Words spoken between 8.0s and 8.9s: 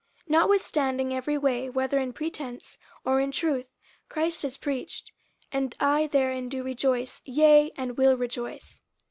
rejoice.